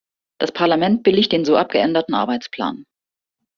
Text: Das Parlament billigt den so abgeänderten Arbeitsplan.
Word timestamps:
Das 0.39 0.51
Parlament 0.51 1.03
billigt 1.03 1.31
den 1.31 1.45
so 1.45 1.55
abgeänderten 1.57 2.15
Arbeitsplan. 2.15 2.85